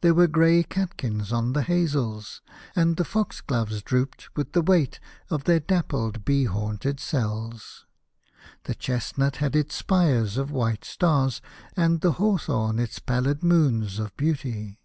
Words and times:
There 0.00 0.14
were 0.14 0.26
grey 0.26 0.62
catkins 0.62 1.32
on 1.34 1.52
the 1.52 1.60
hazels, 1.60 2.40
and 2.74 2.96
the 2.96 3.04
fox 3.04 3.42
gloves 3.42 3.76
o 3.76 3.80
drooped 3.84 4.34
with 4.34 4.52
the 4.54 4.62
weight 4.62 4.98
of 5.28 5.44
their 5.44 5.60
dappled 5.60 6.24
bee 6.24 6.46
haunted 6.46 6.98
cells. 6.98 7.84
The 8.64 8.74
chestnut 8.74 9.36
had 9.36 9.54
its 9.54 9.74
spires 9.74 10.38
of 10.38 10.50
white 10.50 10.86
stars, 10.86 11.42
and 11.76 12.00
the 12.00 12.12
hawthorn 12.12 12.78
its 12.78 13.00
pallid 13.00 13.42
moons 13.42 13.98
of 13.98 14.16
beauty. 14.16 14.80